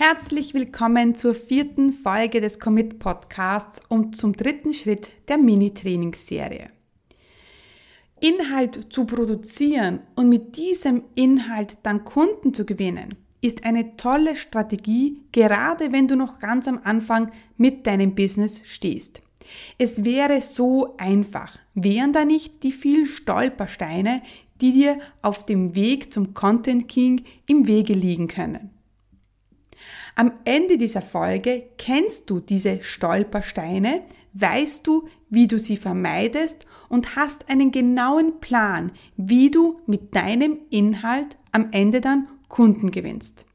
Herzlich 0.00 0.54
willkommen 0.54 1.16
zur 1.16 1.34
vierten 1.34 1.92
Folge 1.92 2.40
des 2.40 2.60
Commit 2.60 3.00
Podcasts 3.00 3.82
und 3.88 4.14
zum 4.14 4.32
dritten 4.32 4.72
Schritt 4.72 5.10
der 5.26 5.38
Mini-Trainingsserie. 5.38 6.70
Inhalt 8.20 8.86
zu 8.90 9.06
produzieren 9.06 9.98
und 10.14 10.28
mit 10.28 10.56
diesem 10.56 11.02
Inhalt 11.16 11.78
dann 11.82 12.04
Kunden 12.04 12.54
zu 12.54 12.64
gewinnen, 12.64 13.16
ist 13.40 13.64
eine 13.64 13.96
tolle 13.96 14.36
Strategie, 14.36 15.20
gerade 15.32 15.90
wenn 15.90 16.06
du 16.06 16.14
noch 16.14 16.38
ganz 16.38 16.68
am 16.68 16.78
Anfang 16.84 17.32
mit 17.56 17.84
deinem 17.84 18.14
Business 18.14 18.60
stehst. 18.66 19.20
Es 19.78 20.04
wäre 20.04 20.42
so 20.42 20.94
einfach, 20.98 21.58
wären 21.74 22.12
da 22.12 22.24
nicht 22.24 22.62
die 22.62 22.70
vielen 22.70 23.06
Stolpersteine, 23.06 24.22
die 24.60 24.74
dir 24.74 25.00
auf 25.22 25.44
dem 25.44 25.74
Weg 25.74 26.12
zum 26.12 26.34
Content 26.34 26.86
King 26.88 27.24
im 27.46 27.66
Wege 27.66 27.94
liegen 27.94 28.28
können. 28.28 28.77
Am 30.18 30.32
Ende 30.44 30.78
dieser 30.78 31.00
Folge 31.00 31.62
kennst 31.78 32.28
du 32.28 32.40
diese 32.40 32.82
Stolpersteine, 32.82 34.02
weißt 34.32 34.84
du, 34.84 35.06
wie 35.30 35.46
du 35.46 35.60
sie 35.60 35.76
vermeidest 35.76 36.66
und 36.88 37.14
hast 37.14 37.48
einen 37.48 37.70
genauen 37.70 38.40
Plan, 38.40 38.90
wie 39.16 39.48
du 39.48 39.78
mit 39.86 40.16
deinem 40.16 40.58
Inhalt 40.70 41.36
am 41.52 41.68
Ende 41.70 42.00
dann 42.00 42.26
Kunden 42.48 42.90
gewinnst. 42.90 43.46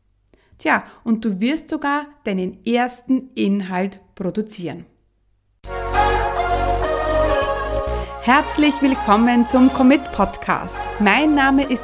Tja, 0.58 0.86
und 1.04 1.26
du 1.26 1.42
wirst 1.42 1.68
sogar 1.68 2.06
deinen 2.24 2.66
ersten 2.66 3.32
Inhalt 3.36 4.00
produzieren. 4.16 4.86
Herzlich 8.22 8.82
willkommen 8.82 9.48
zum 9.48 9.68
Commit 9.74 10.14
Podcast. 10.14 10.80
Mein 11.02 11.36
Name 11.36 11.66
ist 11.70 11.84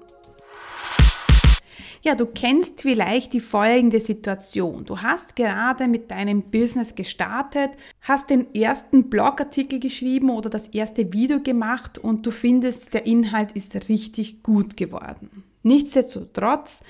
Ja, 2.03 2.15
du 2.15 2.25
kennst 2.25 2.81
vielleicht 2.81 3.31
die 3.33 3.39
folgende 3.39 4.01
Situation. 4.01 4.85
Du 4.85 5.01
hast 5.01 5.35
gerade 5.35 5.87
mit 5.87 6.09
deinem 6.09 6.41
Business 6.41 6.95
gestartet, 6.95 7.69
hast 8.01 8.31
den 8.31 8.55
ersten 8.55 9.09
Blogartikel 9.09 9.79
geschrieben 9.79 10.31
oder 10.31 10.49
das 10.49 10.69
erste 10.69 11.13
Video 11.13 11.39
gemacht 11.41 11.99
und 11.99 12.25
du 12.25 12.31
findest, 12.31 12.95
der 12.95 13.05
Inhalt 13.05 13.51
ist 13.51 13.87
richtig 13.87 14.41
gut 14.41 14.77
geworden. 14.77 15.43
Nichtsdestotrotz 15.61 16.81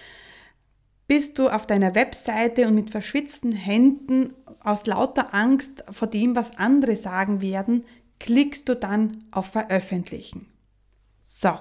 bist 1.07 1.39
du 1.39 1.49
auf 1.49 1.67
deiner 1.67 1.93
Webseite 1.93 2.65
und 2.67 2.75
mit 2.75 2.89
verschwitzten 2.89 3.51
Händen 3.51 4.33
aus 4.61 4.85
lauter 4.85 5.33
Angst 5.33 5.83
vor 5.91 6.07
dem, 6.07 6.37
was 6.37 6.57
andere 6.57 6.95
sagen 6.95 7.41
werden, 7.41 7.83
klickst 8.19 8.69
du 8.69 8.77
dann 8.77 9.25
auf 9.31 9.47
Veröffentlichen. 9.47 10.47
So, 11.25 11.59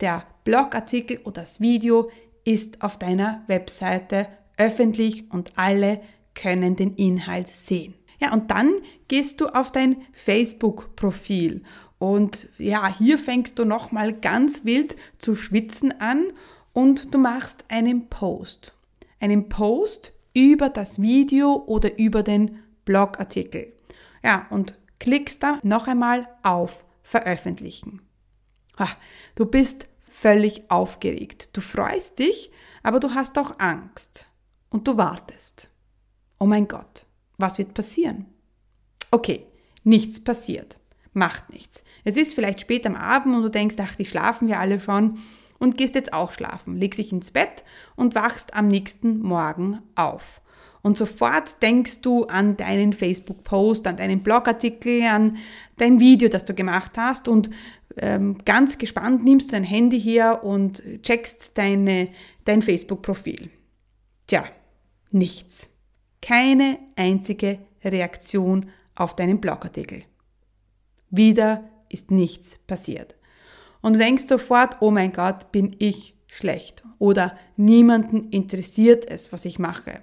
der 0.00 0.24
Blogartikel 0.44 1.18
oder 1.24 1.40
das 1.40 1.60
Video 1.60 2.10
ist 2.44 2.82
auf 2.82 2.98
deiner 2.98 3.42
Webseite 3.46 4.28
öffentlich 4.56 5.30
und 5.32 5.52
alle 5.56 6.00
können 6.34 6.76
den 6.76 6.94
Inhalt 6.94 7.48
sehen. 7.48 7.94
Ja, 8.20 8.32
und 8.32 8.50
dann 8.50 8.72
gehst 9.08 9.40
du 9.40 9.48
auf 9.48 9.72
dein 9.72 10.02
Facebook-Profil 10.12 11.62
und 11.98 12.48
ja, 12.58 12.86
hier 12.86 13.18
fängst 13.18 13.58
du 13.58 13.64
nochmal 13.64 14.12
ganz 14.12 14.64
wild 14.64 14.96
zu 15.18 15.34
schwitzen 15.34 16.00
an 16.00 16.32
und 16.72 17.14
du 17.14 17.18
machst 17.18 17.64
einen 17.68 18.08
Post. 18.08 18.74
Einen 19.20 19.48
Post 19.48 20.12
über 20.34 20.68
das 20.68 21.00
Video 21.00 21.64
oder 21.66 21.98
über 21.98 22.22
den 22.22 22.58
Blogartikel. 22.84 23.72
Ja, 24.22 24.46
und 24.50 24.78
klickst 24.98 25.42
da 25.42 25.60
noch 25.62 25.86
einmal 25.86 26.28
auf 26.42 26.84
Veröffentlichen. 27.02 28.02
Du 29.34 29.46
bist 29.46 29.86
völlig 30.14 30.70
aufgeregt. 30.70 31.50
Du 31.56 31.60
freust 31.60 32.18
dich, 32.18 32.50
aber 32.82 33.00
du 33.00 33.14
hast 33.14 33.36
auch 33.36 33.58
Angst. 33.58 34.26
Und 34.70 34.86
du 34.88 34.96
wartest. 34.96 35.68
Oh 36.38 36.46
mein 36.46 36.68
Gott, 36.68 37.06
was 37.36 37.58
wird 37.58 37.74
passieren? 37.74 38.26
Okay, 39.10 39.46
nichts 39.82 40.22
passiert. 40.22 40.78
Macht 41.12 41.50
nichts. 41.50 41.84
Es 42.04 42.16
ist 42.16 42.34
vielleicht 42.34 42.60
spät 42.60 42.86
am 42.86 42.96
Abend 42.96 43.36
und 43.36 43.42
du 43.42 43.50
denkst, 43.50 43.76
ach, 43.78 43.94
die 43.94 44.06
schlafen 44.06 44.48
ja 44.48 44.58
alle 44.58 44.80
schon 44.80 45.18
und 45.58 45.76
gehst 45.76 45.94
jetzt 45.94 46.12
auch 46.12 46.32
schlafen, 46.32 46.76
legst 46.76 46.98
dich 46.98 47.12
ins 47.12 47.30
Bett 47.30 47.64
und 47.94 48.14
wachst 48.14 48.54
am 48.54 48.68
nächsten 48.68 49.20
Morgen 49.20 49.80
auf. 49.94 50.40
Und 50.82 50.98
sofort 50.98 51.62
denkst 51.62 52.02
du 52.02 52.24
an 52.26 52.56
deinen 52.56 52.92
Facebook-Post, 52.92 53.86
an 53.86 53.96
deinen 53.96 54.22
Blogartikel, 54.22 55.02
an 55.02 55.38
dein 55.76 55.98
Video, 55.98 56.28
das 56.28 56.44
du 56.44 56.52
gemacht 56.52 56.92
hast 56.96 57.26
und 57.26 57.48
ganz 58.44 58.78
gespannt 58.78 59.24
nimmst 59.24 59.48
du 59.48 59.52
dein 59.52 59.64
Handy 59.64 60.00
her 60.00 60.44
und 60.44 60.82
checkst 61.02 61.56
deine, 61.56 62.08
dein 62.44 62.62
Facebook-Profil. 62.62 63.50
Tja, 64.26 64.44
nichts. 65.12 65.68
Keine 66.20 66.78
einzige 66.96 67.58
Reaktion 67.84 68.70
auf 68.94 69.14
deinen 69.14 69.40
Blogartikel. 69.40 70.02
Wieder 71.10 71.70
ist 71.88 72.10
nichts 72.10 72.58
passiert. 72.66 73.14
Und 73.80 73.94
du 73.94 73.98
denkst 73.98 74.24
sofort, 74.24 74.80
oh 74.80 74.90
mein 74.90 75.12
Gott, 75.12 75.52
bin 75.52 75.76
ich 75.78 76.16
schlecht. 76.26 76.82
Oder 76.98 77.36
niemanden 77.56 78.30
interessiert 78.30 79.06
es, 79.06 79.30
was 79.32 79.44
ich 79.44 79.58
mache. 79.58 80.00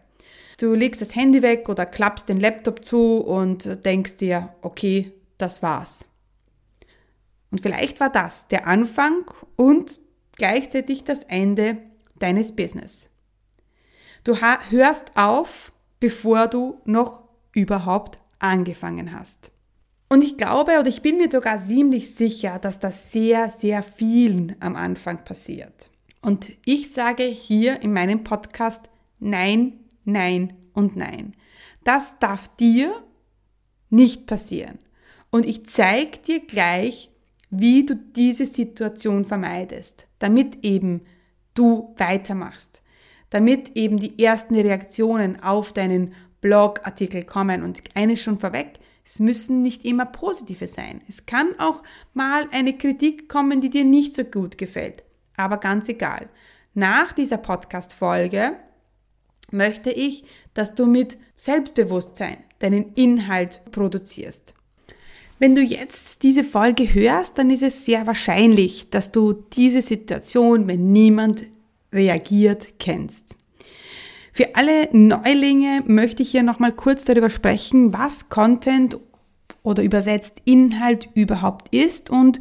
Du 0.59 0.75
legst 0.75 1.01
das 1.01 1.15
Handy 1.15 1.41
weg 1.41 1.67
oder 1.67 1.87
klappst 1.87 2.29
den 2.29 2.39
Laptop 2.39 2.85
zu 2.85 3.17
und 3.17 3.83
denkst 3.83 4.17
dir, 4.17 4.53
okay, 4.61 5.11
das 5.39 5.63
war's. 5.63 6.05
Und 7.51 7.61
vielleicht 7.61 7.99
war 7.99 8.09
das 8.09 8.47
der 8.47 8.65
Anfang 8.65 9.25
und 9.55 9.99
gleichzeitig 10.37 11.03
das 11.03 11.23
Ende 11.23 11.77
deines 12.17 12.55
Business. 12.55 13.09
Du 14.23 14.37
hörst 14.37 15.17
auf, 15.17 15.71
bevor 15.99 16.47
du 16.47 16.81
noch 16.85 17.23
überhaupt 17.53 18.19
angefangen 18.39 19.11
hast. 19.11 19.51
Und 20.09 20.23
ich 20.23 20.37
glaube 20.37 20.79
oder 20.79 20.87
ich 20.87 21.01
bin 21.01 21.17
mir 21.17 21.31
sogar 21.31 21.59
ziemlich 21.59 22.15
sicher, 22.15 22.59
dass 22.59 22.79
das 22.79 23.11
sehr, 23.11 23.49
sehr 23.49 23.81
vielen 23.81 24.55
am 24.59 24.75
Anfang 24.75 25.23
passiert. 25.23 25.89
Und 26.21 26.51
ich 26.65 26.91
sage 26.91 27.23
hier 27.23 27.81
in 27.81 27.93
meinem 27.93 28.23
Podcast 28.23 28.89
Nein, 29.19 29.79
Nein 30.03 30.53
und 30.73 30.95
Nein. 30.95 31.35
Das 31.83 32.19
darf 32.19 32.47
dir 32.57 33.03
nicht 33.89 34.27
passieren. 34.27 34.79
Und 35.29 35.45
ich 35.45 35.67
zeige 35.67 36.17
dir 36.17 36.39
gleich, 36.41 37.10
wie 37.51 37.85
du 37.85 37.95
diese 37.95 38.45
Situation 38.45 39.25
vermeidest, 39.25 40.07
damit 40.19 40.63
eben 40.63 41.01
du 41.53 41.93
weitermachst, 41.97 42.81
damit 43.29 43.75
eben 43.75 43.99
die 43.99 44.23
ersten 44.23 44.55
Reaktionen 44.55 45.43
auf 45.43 45.73
deinen 45.73 46.13
Blogartikel 46.39 47.23
kommen. 47.23 47.61
Und 47.61 47.81
eines 47.93 48.21
schon 48.21 48.37
vorweg, 48.37 48.79
es 49.05 49.19
müssen 49.19 49.61
nicht 49.61 49.83
immer 49.85 50.05
positive 50.05 50.67
sein. 50.67 51.01
Es 51.07 51.25
kann 51.25 51.59
auch 51.59 51.83
mal 52.13 52.47
eine 52.51 52.77
Kritik 52.77 53.27
kommen, 53.27 53.59
die 53.59 53.69
dir 53.69 53.83
nicht 53.83 54.15
so 54.15 54.23
gut 54.23 54.57
gefällt. 54.57 55.03
Aber 55.35 55.57
ganz 55.57 55.89
egal. 55.89 56.29
Nach 56.73 57.11
dieser 57.11 57.37
Podcast-Folge 57.37 58.55
möchte 59.51 59.91
ich, 59.91 60.23
dass 60.53 60.75
du 60.75 60.85
mit 60.85 61.17
Selbstbewusstsein 61.35 62.37
deinen 62.59 62.93
Inhalt 62.93 63.61
produzierst. 63.71 64.53
Wenn 65.41 65.55
du 65.55 65.63
jetzt 65.63 66.21
diese 66.21 66.43
Folge 66.43 66.93
hörst, 66.93 67.39
dann 67.39 67.49
ist 67.49 67.63
es 67.63 67.83
sehr 67.83 68.05
wahrscheinlich, 68.05 68.91
dass 68.91 69.11
du 69.11 69.33
diese 69.33 69.81
Situation, 69.81 70.67
wenn 70.67 70.91
niemand 70.91 71.45
reagiert, 71.91 72.73
kennst. 72.77 73.37
Für 74.33 74.55
alle 74.55 74.87
Neulinge 74.95 75.81
möchte 75.87 76.21
ich 76.21 76.29
hier 76.29 76.43
nochmal 76.43 76.71
kurz 76.71 77.05
darüber 77.05 77.31
sprechen, 77.31 77.91
was 77.91 78.29
Content 78.29 78.99
oder 79.63 79.81
übersetzt 79.81 80.43
Inhalt 80.45 81.09
überhaupt 81.15 81.73
ist 81.73 82.11
und 82.11 82.39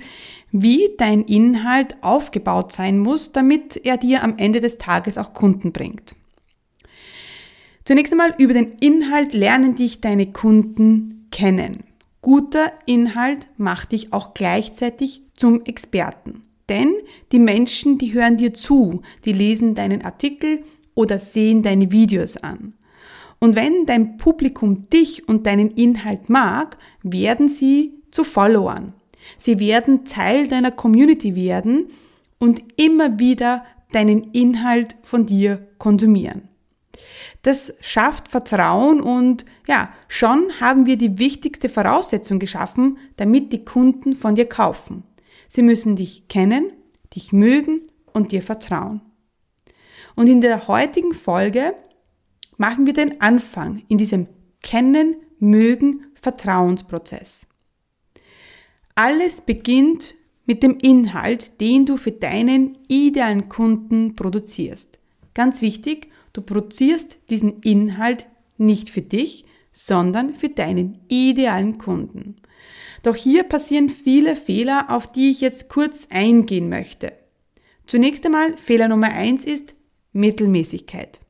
wie 0.53 0.91
dein 0.99 1.23
Inhalt 1.23 1.97
aufgebaut 2.03 2.71
sein 2.71 2.99
muss, 2.99 3.33
damit 3.33 3.81
er 3.83 3.97
dir 3.97 4.23
am 4.23 4.37
Ende 4.37 4.61
des 4.61 4.77
Tages 4.77 5.17
auch 5.17 5.33
Kunden 5.33 5.73
bringt. 5.73 6.15
Zunächst 7.87 8.13
einmal 8.13 8.35
über 8.37 8.53
den 8.53 8.73
Inhalt 8.81 9.33
lernen 9.33 9.75
dich 9.75 10.03
deine 10.03 10.31
Kunden 10.31 11.29
kennen. 11.31 11.85
Guter 12.23 12.73
Inhalt 12.85 13.49
macht 13.57 13.93
dich 13.93 14.13
auch 14.13 14.35
gleichzeitig 14.35 15.23
zum 15.35 15.65
Experten. 15.65 16.43
Denn 16.69 16.93
die 17.33 17.39
Menschen, 17.39 17.99
die 17.99 18.13
hören 18.13 18.37
dir 18.37 18.53
zu, 18.53 19.03
die 19.25 19.33
lesen 19.33 19.75
deinen 19.75 20.03
Artikel 20.03 20.63
oder 20.95 21.19
sehen 21.19 21.63
deine 21.63 21.91
Videos 21.91 22.37
an. 22.37 22.75
Und 23.39 23.57
wenn 23.57 23.87
dein 23.87 24.19
Publikum 24.19 24.89
dich 24.91 25.27
und 25.27 25.47
deinen 25.47 25.71
Inhalt 25.71 26.29
mag, 26.29 26.77
werden 27.03 27.49
sie 27.49 27.95
zu 28.11 28.23
Followern. 28.23 28.93
Sie 29.39 29.59
werden 29.59 30.05
Teil 30.05 30.47
deiner 30.47 30.71
Community 30.71 31.35
werden 31.35 31.87
und 32.39 32.63
immer 32.77 33.19
wieder 33.19 33.65
deinen 33.93 34.31
Inhalt 34.33 34.95
von 35.03 35.25
dir 35.25 35.67
konsumieren. 35.79 36.50
Das 37.43 37.73
schafft 37.81 38.29
Vertrauen 38.29 39.01
und 39.01 39.45
ja, 39.67 39.93
schon 40.09 40.61
haben 40.61 40.87
wir 40.87 40.97
die 40.97 41.19
wichtigste 41.19 41.69
Voraussetzung 41.69 42.39
geschaffen, 42.39 42.99
damit 43.17 43.53
die 43.53 43.65
Kunden 43.65 44.15
von 44.15 44.35
dir 44.35 44.47
kaufen. 44.47 45.05
Sie 45.49 45.63
müssen 45.63 45.97
dich 45.97 46.29
kennen, 46.29 46.73
dich 47.15 47.33
mögen 47.33 47.83
und 48.13 48.33
dir 48.33 48.43
vertrauen. 48.43 49.01
Und 50.17 50.29
in 50.29 50.41
der 50.41 50.69
heutigen 50.69 51.15
Folge 51.15 51.75
machen 52.57 52.87
wir 52.87 52.93
den 52.93 53.21
Anfang 53.21 53.83
in 53.89 53.99
diesem 53.99 54.27
Kennen, 54.63 55.17
Mögen, 55.39 56.07
Vertrauensprozess. 56.21 57.47
Alles 58.95 59.41
beginnt 59.41 60.15
mit 60.45 60.63
dem 60.63 60.77
Inhalt, 60.77 61.61
den 61.61 61.87
du 61.87 61.97
für 61.97 62.13
deinen 62.13 62.77
idealen 62.89 63.49
Kunden 63.49 64.15
produzierst. 64.15 64.99
Ganz 65.33 65.63
wichtig, 65.63 66.10
du 66.33 66.43
produzierst 66.43 67.19
diesen 67.31 67.61
Inhalt 67.61 68.27
nicht 68.57 68.91
für 68.91 69.03
dich, 69.03 69.45
sondern 69.73 70.35
für 70.35 70.49
deinen 70.49 70.99
idealen 71.09 71.79
Kunden. 71.79 72.37
Doch 73.03 73.17
hier 73.17 73.45
passieren 73.45 73.89
viele 73.89 74.37
Fehler, 74.37 74.87
auf 74.91 75.11
die 75.11 75.31
ich 75.31 75.41
jetzt 75.41 75.69
kurz 75.69 76.09
eingehen 76.11 76.69
möchte. 76.69 77.13
Zunächst 77.87 78.25
einmal 78.27 78.57
Fehler 78.57 78.89
Nummer 78.89 79.09
eins 79.09 79.45
ist 79.45 79.75
Mittelmäßigkeit. 80.13 81.21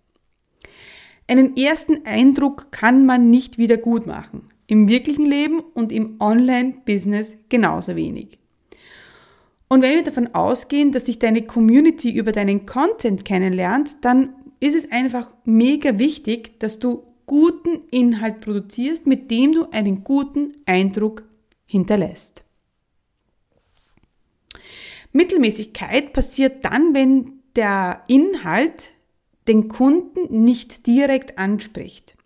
Einen 1.29 1.57
ersten 1.57 2.07
Eindruck 2.07 2.73
kann 2.73 3.07
man 3.07 3.31
nicht 3.31 3.57
wieder 3.57 3.77
gut 3.77 4.07
machen. 4.07 4.49
Im 4.67 4.89
wirklichen 4.89 5.27
Leben 5.27 5.61
und 5.61 5.93
im 5.93 6.17
Online-Business 6.21 7.37
genauso 7.49 7.95
wenig. 7.95 8.39
Und 9.69 9.83
wenn 9.83 9.95
wir 9.95 10.03
davon 10.03 10.35
ausgehen, 10.35 10.91
dass 10.91 11.05
dich 11.05 11.21
deine 11.21 11.43
Community 11.43 12.11
über 12.11 12.33
deinen 12.33 12.67
Content 12.67 13.25
kennenlernt, 13.25 14.05
dann 14.05 14.35
ist 14.61 14.75
es 14.75 14.93
einfach 14.93 15.33
mega 15.45 15.99
wichtig, 15.99 16.61
dass 16.61 16.79
du 16.79 17.05
guten 17.27 17.81
Inhalt 17.91 18.41
produzierst, 18.41 19.07
mit 19.07 19.31
dem 19.31 19.53
du 19.53 19.71
einen 19.71 20.05
guten 20.05 20.57
Eindruck 20.67 21.25
hinterlässt. 21.67 22.45
Mittelmäßigkeit 25.13 26.13
passiert 26.13 26.65
dann, 26.65 26.95
wenn 26.95 27.41
der 27.57 28.05
Inhalt 28.07 28.93
den 29.49 29.69
Kunden 29.69 30.45
nicht 30.45 30.87
direkt 30.87 31.39
anspricht. 31.39 32.17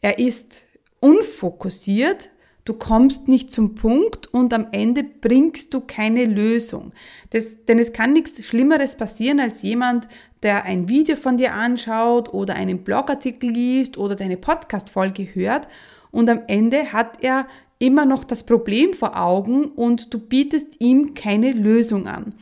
Er 0.00 0.18
ist 0.18 0.64
unfokussiert, 1.00 2.30
du 2.64 2.74
kommst 2.74 3.28
nicht 3.28 3.52
zum 3.52 3.74
Punkt 3.74 4.32
und 4.32 4.52
am 4.52 4.68
Ende 4.72 5.02
bringst 5.02 5.72
du 5.74 5.80
keine 5.80 6.24
Lösung. 6.24 6.92
Das, 7.30 7.64
denn 7.64 7.78
es 7.78 7.92
kann 7.92 8.12
nichts 8.12 8.44
Schlimmeres 8.44 8.96
passieren 8.96 9.40
als 9.40 9.62
jemand, 9.62 10.08
der 10.42 10.64
ein 10.64 10.88
Video 10.88 11.16
von 11.16 11.36
dir 11.36 11.54
anschaut 11.54 12.32
oder 12.32 12.54
einen 12.54 12.84
Blogartikel 12.84 13.50
liest 13.50 13.98
oder 13.98 14.16
deine 14.16 14.36
Podcast-Folge 14.36 15.34
hört 15.34 15.68
und 16.10 16.28
am 16.28 16.42
Ende 16.46 16.92
hat 16.92 17.22
er 17.22 17.46
immer 17.78 18.04
noch 18.04 18.24
das 18.24 18.44
Problem 18.44 18.92
vor 18.94 19.18
Augen 19.18 19.64
und 19.64 20.12
du 20.12 20.18
bietest 20.18 20.80
ihm 20.80 21.14
keine 21.14 21.52
Lösung 21.52 22.06
an. 22.06 22.34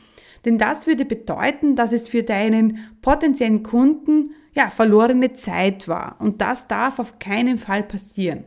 Denn 0.44 0.59
das 0.59 0.87
würde 0.87 1.05
bedeuten, 1.05 1.76
dass 1.76 1.93
es 1.93 2.09
für 2.09 2.23
deinen 2.23 2.79
potenziellen 3.03 3.62
Kunden 3.62 4.35
ja, 4.55 4.71
verlorene 4.71 5.35
Zeit 5.35 5.88
war. 5.88 6.17
Und 6.19 6.41
das 6.41 6.69
darf 6.69 6.99
auf 6.99 7.19
keinen 7.19 7.59
Fall 7.59 7.82
passieren. 7.82 8.44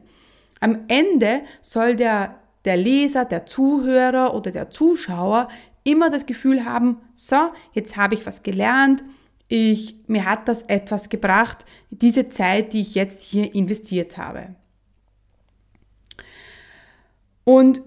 Am 0.62 0.86
Ende 0.88 1.42
soll 1.60 1.98
der, 1.98 2.40
der 2.64 2.78
Leser, 2.78 3.26
der 3.26 3.46
Zuhörer 3.46 4.34
oder 4.34 4.52
der 4.52 4.70
Zuschauer 4.70 5.50
immer 5.84 6.10
das 6.10 6.26
Gefühl 6.26 6.64
haben, 6.64 7.02
so, 7.16 7.50
jetzt 7.74 7.98
habe 7.98 8.14
ich 8.14 8.26
was 8.26 8.44
gelernt, 8.44 9.04
ich, 9.50 9.98
mir 10.08 10.26
hat 10.26 10.48
das 10.48 10.64
etwas 10.64 11.10
gebracht, 11.10 11.66
diese 11.90 12.30
Zeit, 12.30 12.72
die 12.72 12.82
ich 12.82 12.96
jetzt 12.96 13.24
hier 13.24 13.54
investiert 13.54 14.18
habe. 14.18 14.56
Und 17.44 17.82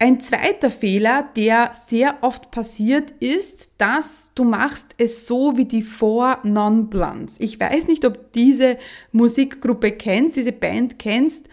ein 0.00 0.20
zweiter 0.20 0.70
Fehler, 0.70 1.28
der 1.34 1.72
sehr 1.72 2.18
oft 2.20 2.50
passiert, 2.50 3.10
ist, 3.20 3.72
dass 3.78 4.30
du 4.34 4.44
machst 4.44 4.94
es 4.98 5.26
so 5.26 5.56
wie 5.56 5.64
die 5.64 5.82
Four 5.82 6.38
Non-Blondes. 6.44 7.40
Ich 7.40 7.58
weiß 7.58 7.88
nicht, 7.88 8.04
ob 8.04 8.32
diese 8.32 8.78
Musikgruppe 9.10 9.92
kennst, 9.92 10.36
diese 10.36 10.52
Band 10.52 10.98
kennst. 10.98 11.48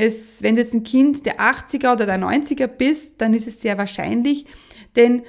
Es, 0.00 0.42
wenn 0.42 0.54
du 0.54 0.62
jetzt 0.62 0.72
ein 0.72 0.82
Kind 0.82 1.26
der 1.26 1.40
80er 1.40 1.92
oder 1.92 2.06
der 2.06 2.18
90er 2.18 2.68
bist, 2.68 3.20
dann 3.20 3.34
ist 3.34 3.46
es 3.46 3.60
sehr 3.60 3.76
wahrscheinlich, 3.76 4.46
denn 4.96 5.22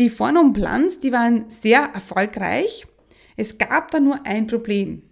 die 0.00 0.10
Non-Blondes, 0.18 0.98
die 0.98 1.12
waren 1.12 1.48
sehr 1.48 1.90
erfolgreich. 1.94 2.86
Es 3.36 3.56
gab 3.58 3.92
da 3.92 4.00
nur 4.00 4.26
ein 4.26 4.48
Problem. 4.48 5.02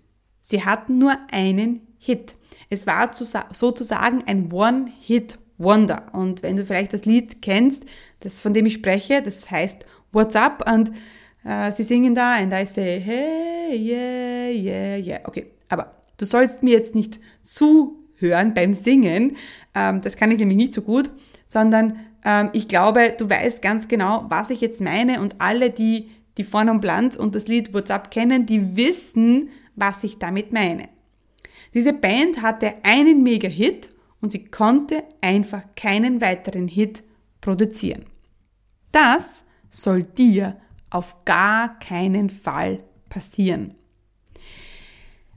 Sie 0.40 0.64
hatten 0.64 0.98
nur 0.98 1.16
einen 1.30 1.86
Hit. 1.98 2.34
Es 2.70 2.88
war 2.88 3.12
sozusagen 3.14 4.24
ein 4.26 4.50
One-Hit 4.50 5.38
Wonder. 5.58 6.06
Und 6.12 6.42
wenn 6.42 6.56
du 6.56 6.64
vielleicht 6.64 6.92
das 6.92 7.04
Lied 7.04 7.40
kennst, 7.40 7.84
das, 8.20 8.40
von 8.40 8.52
dem 8.52 8.66
ich 8.66 8.74
spreche, 8.74 9.22
das 9.22 9.48
heißt 9.48 9.86
What's 10.10 10.34
Up 10.34 10.68
und 10.72 10.90
äh, 11.44 11.70
sie 11.70 11.84
singen 11.84 12.14
da 12.16 12.34
and 12.34 12.52
I 12.52 12.66
say 12.66 12.98
hey, 12.98 13.76
yeah, 13.76 14.50
yeah, 14.50 14.96
yeah. 14.96 15.20
Okay, 15.24 15.52
aber 15.68 15.94
du 16.16 16.24
sollst 16.24 16.62
mir 16.62 16.72
jetzt 16.72 16.94
nicht 16.94 17.20
zuhören 18.18 18.54
beim 18.54 18.74
Singen, 18.74 19.36
ähm, 19.74 20.00
das 20.00 20.16
kann 20.16 20.30
ich 20.30 20.38
nämlich 20.38 20.56
nicht 20.56 20.74
so 20.74 20.82
gut, 20.82 21.10
sondern 21.46 21.98
ähm, 22.24 22.50
ich 22.52 22.68
glaube, 22.68 23.14
du 23.16 23.28
weißt 23.28 23.62
ganz 23.62 23.88
genau, 23.88 24.26
was 24.28 24.50
ich 24.50 24.60
jetzt 24.60 24.80
meine 24.80 25.20
und 25.20 25.36
alle, 25.40 25.70
die 25.70 26.10
die 26.36 26.44
Vorn 26.44 26.70
und 26.70 26.80
Blanz 26.80 27.16
und 27.16 27.34
das 27.34 27.48
Lied 27.48 27.74
What's 27.74 27.90
Up 27.90 28.10
kennen, 28.10 28.46
die 28.46 28.76
wissen, 28.76 29.50
was 29.74 30.04
ich 30.04 30.18
damit 30.18 30.52
meine. 30.52 30.88
Diese 31.74 31.92
Band 31.92 32.42
hatte 32.42 32.74
einen 32.84 33.22
Mega-Hit 33.22 33.90
und 34.20 34.32
sie 34.32 34.44
konnte 34.44 35.02
einfach 35.20 35.62
keinen 35.76 36.20
weiteren 36.20 36.68
Hit 36.68 37.02
produzieren. 37.40 38.06
Das 38.92 39.44
soll 39.68 40.04
dir 40.04 40.56
auf 40.90 41.24
gar 41.24 41.78
keinen 41.78 42.30
Fall 42.30 42.84
passieren. 43.10 43.74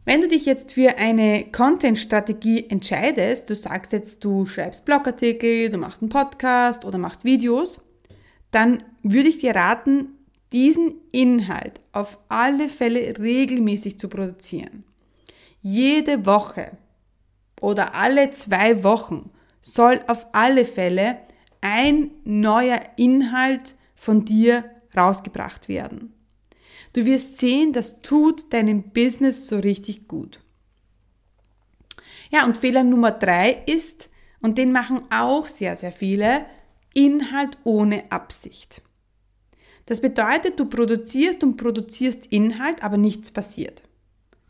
Wenn 0.04 0.22
du 0.22 0.28
dich 0.28 0.46
jetzt 0.46 0.74
für 0.74 0.98
eine 0.98 1.46
Content-Strategie 1.52 2.68
entscheidest, 2.70 3.50
du 3.52 3.56
sagst 3.56 3.92
jetzt, 3.92 4.24
du 4.24 4.48
schreibst 4.48 4.84
Blogartikel, 4.86 5.70
du 5.70 5.78
machst 5.78 6.02
einen 6.02 6.10
Podcast 6.10 6.86
oder 6.86 6.98
machst 6.98 7.24
Videos, 7.24 7.82
dann 8.50 8.84
würde 9.04 9.30
ich 9.30 9.38
dir 9.38 9.56
raten, 9.56 10.18
diesen 10.52 10.96
Inhalt 11.12 11.80
auf 11.92 12.18
alle 12.30 12.68
Fälle 12.68 13.20
regelmäßig 13.20 14.00
zu 14.00 14.10
produzieren. 14.10 14.84
Jede 15.62 16.26
Woche 16.26 16.72
oder 17.62 17.94
alle 17.94 18.32
zwei 18.32 18.84
Wochen 18.84 19.30
soll 19.62 20.00
auf 20.08 20.26
alle 20.34 20.66
Fälle 20.66 21.20
ein 21.62 22.10
neuer 22.24 22.82
Inhalt 22.98 23.76
von 23.96 24.26
dir 24.26 24.66
rausgebracht 24.98 25.70
werden. 25.70 26.14
Du 26.94 27.06
wirst 27.06 27.38
sehen, 27.38 27.74
das 27.74 28.02
tut 28.02 28.52
deinem 28.54 28.92
Business 28.92 29.48
so 29.48 29.60
richtig 29.60 30.08
gut. 30.08 30.40
Ja, 32.32 32.46
und 32.46 32.58
Fehler 32.58 32.84
Nummer 32.84 33.12
drei 33.12 33.64
ist, 33.66 34.10
und 34.42 34.58
den 34.58 34.72
machen 34.72 35.02
auch 35.12 35.48
sehr, 35.48 35.76
sehr 35.76 35.92
viele, 35.92 36.46
Inhalt 36.94 37.58
ohne 37.64 38.12
Absicht. 38.12 38.82
Das 39.86 40.02
bedeutet, 40.02 40.60
du 40.60 40.66
produzierst 40.66 41.44
und 41.44 41.58
produzierst 41.58 42.28
Inhalt, 42.28 42.84
aber 42.84 42.98
nichts 42.98 43.32
passiert. 43.32 43.84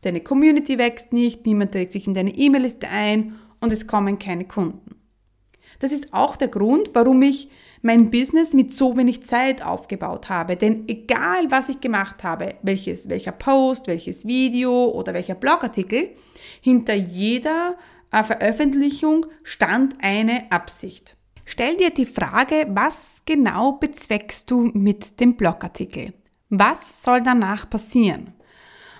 Deine 0.01 0.21
Community 0.21 0.77
wächst 0.77 1.13
nicht, 1.13 1.45
niemand 1.45 1.71
trägt 1.71 1.91
sich 1.91 2.07
in 2.07 2.13
deine 2.13 2.35
E-Mail-Liste 2.35 2.87
ein 2.87 3.39
und 3.59 3.71
es 3.71 3.87
kommen 3.87 4.17
keine 4.17 4.45
Kunden. 4.45 4.95
Das 5.79 5.91
ist 5.91 6.13
auch 6.13 6.35
der 6.35 6.47
Grund, 6.47 6.91
warum 6.93 7.21
ich 7.21 7.49
mein 7.81 8.11
Business 8.11 8.53
mit 8.53 8.73
so 8.73 8.95
wenig 8.95 9.25
Zeit 9.25 9.65
aufgebaut 9.65 10.29
habe. 10.29 10.55
Denn 10.55 10.87
egal, 10.87 11.49
was 11.49 11.69
ich 11.69 11.81
gemacht 11.81 12.23
habe, 12.23 12.55
welches, 12.61 13.09
welcher 13.09 13.31
Post, 13.31 13.87
welches 13.87 14.25
Video 14.25 14.89
oder 14.89 15.13
welcher 15.13 15.35
Blogartikel, 15.35 16.09
hinter 16.61 16.93
jeder 16.93 17.77
äh, 18.11 18.23
Veröffentlichung 18.23 19.25
stand 19.43 19.95
eine 20.01 20.51
Absicht. 20.51 21.15
Stell 21.45 21.75
dir 21.75 21.89
die 21.89 22.05
Frage, 22.05 22.67
was 22.69 23.23
genau 23.25 23.73
bezweckst 23.73 24.49
du 24.51 24.71
mit 24.73 25.19
dem 25.19 25.35
Blogartikel? 25.35 26.13
Was 26.49 27.03
soll 27.03 27.21
danach 27.21 27.69
passieren? 27.69 28.33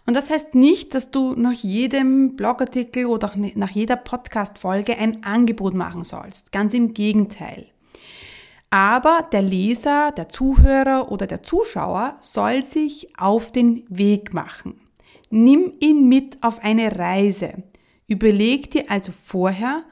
Und 0.05 0.15
das 0.15 0.29
heißt 0.29 0.55
nicht, 0.55 0.95
dass 0.95 1.11
du 1.11 1.35
nach 1.35 1.53
jedem 1.53 2.35
Blogartikel 2.35 3.05
oder 3.05 3.31
nach 3.55 3.69
jeder 3.69 3.95
Podcast-Folge 3.95 4.97
ein 4.97 5.23
Angebot 5.23 5.75
machen 5.75 6.03
sollst. 6.03 6.51
Ganz 6.51 6.73
im 6.73 6.93
Gegenteil. 6.93 7.70
Aber 8.71 9.27
der 9.33 9.41
Leser, 9.41 10.13
der 10.13 10.29
Zuhörer 10.29 11.11
oder 11.11 11.27
der 11.27 11.43
Zuschauer 11.43 12.15
soll 12.21 12.63
sich 12.63 13.09
auf 13.19 13.51
den 13.51 13.83
Weg 13.89 14.33
machen. 14.33 14.79
Nimm 15.29 15.73
ihn 15.81 16.07
mit 16.07 16.41
auf 16.41 16.63
eine 16.63 16.97
Reise. 16.97 17.63
Überleg 18.07 18.71
dir 18.71 18.89
also 18.89 19.11
vorher, 19.11 19.83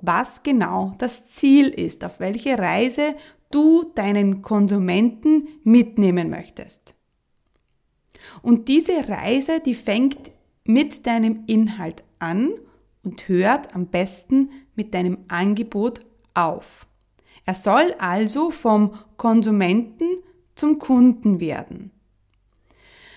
was 0.00 0.42
genau 0.42 0.94
das 0.98 1.28
Ziel 1.28 1.68
ist, 1.68 2.04
auf 2.04 2.18
welche 2.18 2.58
Reise 2.58 3.14
du 3.52 3.92
deinen 3.94 4.42
Konsumenten 4.42 5.46
mitnehmen 5.62 6.28
möchtest. 6.28 6.96
Und 8.42 8.66
diese 8.66 9.08
Reise, 9.08 9.60
die 9.64 9.76
fängt 9.76 10.32
mit 10.64 11.06
deinem 11.06 11.44
Inhalt 11.46 12.02
an 12.18 12.50
und 13.04 13.28
hört 13.28 13.76
am 13.76 13.86
besten 13.86 14.50
mit 14.74 14.92
deinem 14.92 15.18
Angebot 15.28 16.04
auf. 16.34 16.86
Er 17.46 17.54
soll 17.54 17.94
also 17.98 18.50
vom 18.50 18.98
Konsumenten 19.16 20.18
zum 20.54 20.78
Kunden 20.78 21.40
werden. 21.40 21.90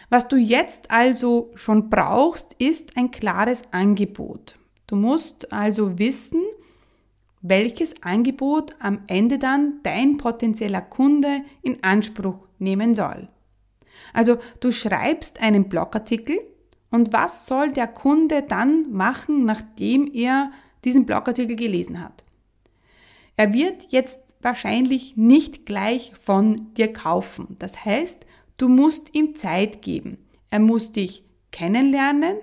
Was 0.10 0.28
du 0.28 0.38
jetzt 0.38 0.90
also 0.90 1.52
schon 1.56 1.90
brauchst, 1.90 2.54
ist 2.60 2.98
ein 2.98 3.12
klares 3.12 3.64
Angebot. 3.72 4.58
Du 4.88 4.96
musst 4.96 5.52
also 5.52 6.00
wissen, 6.00 6.42
welches 7.42 8.02
Angebot 8.04 8.76
am 8.80 9.02
Ende 9.08 9.38
dann 9.38 9.80
dein 9.84 10.18
potenzieller 10.18 10.82
Kunde 10.82 11.42
in 11.62 11.84
Anspruch 11.84 12.48
nehmen 12.58 12.96
soll. 12.96 13.28
Also 14.14 14.38
du 14.60 14.72
schreibst 14.72 15.42
einen 15.42 15.68
Blogartikel 15.68 16.40
und 16.90 17.12
was 17.12 17.46
soll 17.46 17.72
der 17.72 17.88
Kunde 17.88 18.44
dann 18.44 18.92
machen, 18.92 19.44
nachdem 19.44 20.12
er 20.14 20.52
diesen 20.86 21.06
Blogartikel 21.06 21.56
gelesen 21.56 22.02
hat? 22.02 22.24
Er 23.38 23.53
wird 23.53 23.88
jetzt 23.89 24.20
wahrscheinlich 24.41 25.15
nicht 25.15 25.65
gleich 25.65 26.12
von 26.20 26.74
dir 26.74 26.91
kaufen. 26.91 27.56
Das 27.60 27.86
heißt, 27.86 28.25
du 28.58 28.67
musst 28.67 29.13
ihm 29.13 29.36
Zeit 29.36 29.82
geben. 29.82 30.17
Er 30.50 30.60
muss 30.60 30.91
dich 30.91 31.24
kennenlernen, 31.51 32.38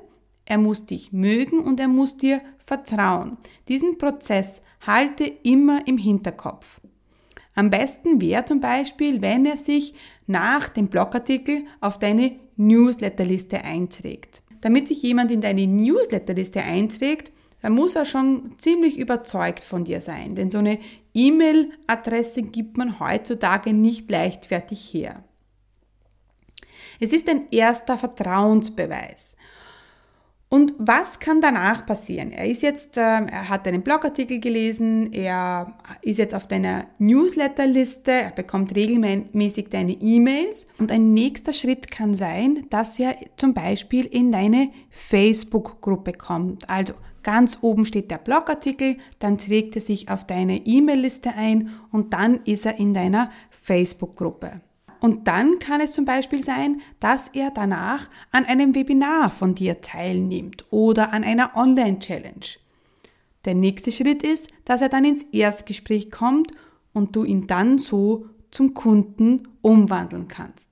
er 0.44 0.58
muss 0.58 0.86
dich 0.86 1.12
mögen 1.12 1.58
und 1.58 1.80
er 1.80 1.88
muss 1.88 2.16
dir 2.16 2.40
vertrauen. 2.64 3.38
Diesen 3.68 3.98
Prozess 3.98 4.62
halte 4.86 5.24
immer 5.24 5.86
im 5.86 5.98
Hinterkopf. 5.98 6.80
Am 7.54 7.70
besten 7.70 8.20
wäre 8.20 8.44
zum 8.44 8.60
Beispiel, 8.60 9.22
wenn 9.22 9.46
er 9.46 9.56
sich 9.56 9.94
nach 10.26 10.68
dem 10.68 10.88
Blogartikel 10.88 11.64
auf 11.80 11.98
deine 11.98 12.36
Newsletterliste 12.56 13.62
einträgt. 13.64 14.42
Damit 14.60 14.88
sich 14.88 15.02
jemand 15.02 15.30
in 15.30 15.40
deine 15.40 15.66
Newsletterliste 15.66 16.62
einträgt, 16.62 17.32
dann 17.64 17.72
muss 17.72 17.96
er 17.96 18.04
schon 18.04 18.52
ziemlich 18.58 18.98
überzeugt 18.98 19.64
von 19.64 19.84
dir 19.84 20.02
sein, 20.02 20.34
denn 20.34 20.50
so 20.50 20.58
eine 20.58 20.78
E-Mail-Adresse 21.14 22.42
gibt 22.42 22.76
man 22.76 23.00
heutzutage 23.00 23.72
nicht 23.72 24.10
leichtfertig 24.10 24.92
her. 24.92 25.24
Es 27.00 27.14
ist 27.14 27.26
ein 27.26 27.50
erster 27.50 27.96
Vertrauensbeweis. 27.96 29.34
Und 30.50 30.74
was 30.76 31.20
kann 31.20 31.40
danach 31.40 31.86
passieren? 31.86 32.32
Er 32.32 32.44
ist 32.46 32.60
jetzt, 32.60 32.98
äh, 32.98 33.00
er 33.00 33.48
hat 33.48 33.66
einen 33.66 33.80
Blogartikel 33.80 34.40
gelesen, 34.40 35.14
er 35.14 35.78
ist 36.02 36.18
jetzt 36.18 36.34
auf 36.34 36.46
deiner 36.46 36.84
Newsletterliste, 36.98 38.12
er 38.12 38.30
bekommt 38.32 38.76
regelmäßig 38.76 39.70
deine 39.70 39.92
E-Mails 39.92 40.66
und 40.78 40.92
ein 40.92 41.14
nächster 41.14 41.54
Schritt 41.54 41.90
kann 41.90 42.14
sein, 42.14 42.66
dass 42.68 42.98
er 42.98 43.16
zum 43.38 43.54
Beispiel 43.54 44.04
in 44.04 44.32
deine 44.32 44.68
Facebook-Gruppe 44.90 46.12
kommt. 46.12 46.68
Also 46.68 46.92
ganz 47.24 47.58
oben 47.62 47.84
steht 47.84 48.10
der 48.10 48.18
Blogartikel, 48.18 48.98
dann 49.18 49.38
trägt 49.38 49.74
er 49.74 49.82
sich 49.82 50.08
auf 50.08 50.24
deine 50.24 50.64
E-Mail-Liste 50.64 51.34
ein 51.34 51.70
und 51.90 52.12
dann 52.12 52.44
ist 52.44 52.64
er 52.64 52.78
in 52.78 52.94
deiner 52.94 53.32
Facebook-Gruppe. 53.50 54.60
Und 55.00 55.28
dann 55.28 55.58
kann 55.58 55.80
es 55.80 55.92
zum 55.92 56.04
Beispiel 56.04 56.42
sein, 56.42 56.80
dass 57.00 57.28
er 57.28 57.50
danach 57.50 58.08
an 58.30 58.44
einem 58.44 58.74
Webinar 58.74 59.30
von 59.30 59.54
dir 59.54 59.80
teilnimmt 59.80 60.64
oder 60.70 61.12
an 61.12 61.24
einer 61.24 61.56
Online-Challenge. 61.56 62.46
Der 63.44 63.54
nächste 63.54 63.92
Schritt 63.92 64.22
ist, 64.22 64.48
dass 64.64 64.80
er 64.80 64.88
dann 64.88 65.04
ins 65.04 65.24
Erstgespräch 65.24 66.10
kommt 66.10 66.52
und 66.94 67.16
du 67.16 67.24
ihn 67.24 67.46
dann 67.46 67.78
so 67.78 68.26
zum 68.50 68.72
Kunden 68.72 69.48
umwandeln 69.60 70.28
kannst. 70.28 70.68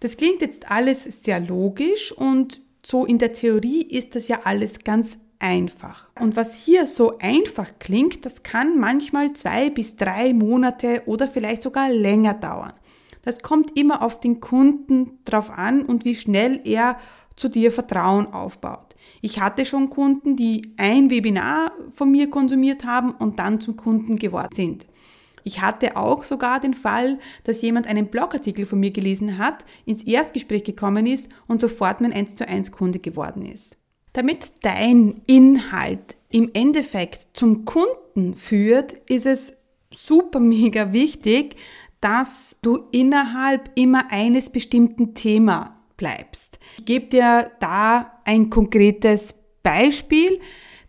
Das 0.00 0.16
klingt 0.16 0.40
jetzt 0.40 0.70
alles 0.70 1.04
sehr 1.04 1.38
logisch 1.38 2.10
und 2.10 2.60
so 2.86 3.04
in 3.04 3.18
der 3.18 3.32
Theorie 3.32 3.82
ist 3.82 4.14
das 4.14 4.28
ja 4.28 4.42
alles 4.44 4.84
ganz 4.84 5.18
einfach. 5.40 6.08
Und 6.20 6.36
was 6.36 6.54
hier 6.54 6.86
so 6.86 7.18
einfach 7.18 7.80
klingt, 7.80 8.24
das 8.24 8.44
kann 8.44 8.78
manchmal 8.78 9.32
zwei 9.32 9.70
bis 9.70 9.96
drei 9.96 10.32
Monate 10.32 11.02
oder 11.06 11.26
vielleicht 11.26 11.62
sogar 11.62 11.90
länger 11.90 12.34
dauern. 12.34 12.74
Das 13.22 13.40
kommt 13.40 13.76
immer 13.76 14.02
auf 14.02 14.20
den 14.20 14.38
Kunden 14.38 15.18
drauf 15.24 15.50
an 15.50 15.82
und 15.82 16.04
wie 16.04 16.14
schnell 16.14 16.60
er 16.62 16.96
zu 17.34 17.48
dir 17.48 17.72
Vertrauen 17.72 18.28
aufbaut. 18.28 18.94
Ich 19.20 19.40
hatte 19.40 19.66
schon 19.66 19.90
Kunden, 19.90 20.36
die 20.36 20.72
ein 20.76 21.10
Webinar 21.10 21.72
von 21.92 22.12
mir 22.12 22.30
konsumiert 22.30 22.84
haben 22.84 23.10
und 23.10 23.40
dann 23.40 23.60
zum 23.60 23.76
Kunden 23.76 24.14
geworden 24.14 24.54
sind. 24.54 24.86
Ich 25.46 25.62
hatte 25.62 25.96
auch 25.96 26.24
sogar 26.24 26.58
den 26.58 26.74
Fall, 26.74 27.20
dass 27.44 27.62
jemand 27.62 27.86
einen 27.86 28.08
Blogartikel 28.08 28.66
von 28.66 28.80
mir 28.80 28.90
gelesen 28.90 29.38
hat, 29.38 29.64
ins 29.84 30.02
Erstgespräch 30.02 30.64
gekommen 30.64 31.06
ist 31.06 31.28
und 31.46 31.60
sofort 31.60 32.00
mein 32.00 32.12
1 32.12 32.34
zu 32.34 32.48
1 32.48 32.72
Kunde 32.72 32.98
geworden 32.98 33.46
ist. 33.46 33.76
Damit 34.12 34.64
dein 34.64 35.22
Inhalt 35.28 36.16
im 36.30 36.50
Endeffekt 36.52 37.28
zum 37.34 37.64
Kunden 37.64 38.34
führt, 38.34 38.94
ist 39.08 39.24
es 39.24 39.52
super 39.92 40.40
mega 40.40 40.92
wichtig, 40.92 41.54
dass 42.00 42.56
du 42.62 42.80
innerhalb 42.90 43.70
immer 43.76 44.10
eines 44.10 44.50
bestimmten 44.50 45.14
Thema 45.14 45.76
bleibst. 45.96 46.58
Ich 46.78 46.86
gebe 46.86 47.06
dir 47.06 47.52
da 47.60 48.20
ein 48.24 48.50
konkretes 48.50 49.32
Beispiel. 49.62 50.40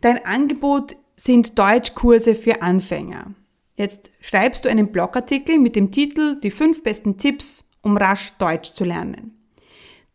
Dein 0.01 0.25
Angebot 0.25 0.97
sind 1.15 1.59
Deutschkurse 1.59 2.33
für 2.33 2.63
Anfänger. 2.63 3.35
Jetzt 3.77 4.11
schreibst 4.19 4.65
du 4.65 4.69
einen 4.69 4.91
Blogartikel 4.91 5.59
mit 5.59 5.75
dem 5.75 5.91
Titel 5.91 6.39
Die 6.41 6.51
fünf 6.51 6.81
besten 6.83 7.17
Tipps, 7.17 7.69
um 7.81 7.95
rasch 7.95 8.33
Deutsch 8.39 8.73
zu 8.73 8.83
lernen. 8.83 9.37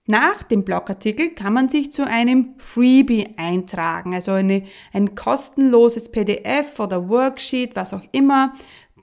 Nach 0.06 0.42
dem 0.42 0.64
Blogartikel 0.64 1.30
kann 1.30 1.52
man 1.52 1.68
sich 1.68 1.92
zu 1.92 2.04
einem 2.04 2.54
Freebie 2.58 3.34
eintragen, 3.36 4.14
also 4.14 4.32
eine, 4.32 4.64
ein 4.92 5.14
kostenloses 5.14 6.10
PDF 6.10 6.80
oder 6.80 7.08
Worksheet, 7.08 7.76
was 7.76 7.94
auch 7.94 8.02
immer, 8.10 8.52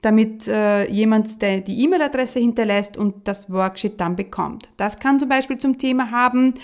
damit 0.01 0.45
äh, 0.49 0.89
jemand 0.91 1.41
der, 1.41 1.61
die 1.61 1.81
E-Mail-Adresse 1.83 2.39
hinterlässt 2.39 2.97
und 2.97 3.29
das 3.29 3.49
Worksheet 3.49 3.99
dann 3.99 4.17
bekommt. 4.17 4.69
Das 4.75 4.99
kann 4.99 5.21
zum 5.21 5.29
Beispiel 5.29 5.57
zum 5.57 5.77
Thema 5.77 6.11
haben, 6.11 6.55